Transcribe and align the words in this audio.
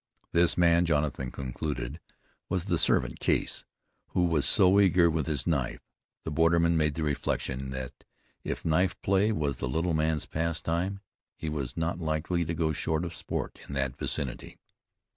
This 0.31 0.57
man, 0.57 0.85
Jonathan 0.85 1.29
concluded, 1.29 1.99
was 2.49 2.65
the 2.65 2.79
servant, 2.79 3.19
Case, 3.19 3.65
who 4.13 4.25
was 4.25 4.47
so 4.47 4.79
eager 4.79 5.11
with 5.11 5.27
his 5.27 5.45
knife. 5.45 5.81
The 6.23 6.31
borderman 6.31 6.75
made 6.75 6.95
the 6.95 7.03
reflection, 7.03 7.69
that 7.69 8.03
if 8.43 8.65
knife 8.65 8.99
play 9.03 9.31
was 9.31 9.59
the 9.59 9.69
little 9.69 9.93
man's 9.93 10.25
pastime, 10.25 11.01
he 11.35 11.49
was 11.49 11.77
not 11.77 11.99
likely 11.99 12.43
to 12.45 12.55
go 12.55 12.73
short 12.73 13.05
of 13.05 13.13
sport 13.13 13.59
in 13.69 13.75
that 13.75 13.95
vicinity. 13.95 14.57